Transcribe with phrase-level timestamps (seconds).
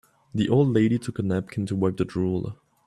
[0.33, 2.57] The old lady took her napkin to wipe the drool.